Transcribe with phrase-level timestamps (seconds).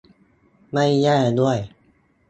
[0.71, 1.57] ไม่แย่ด้วย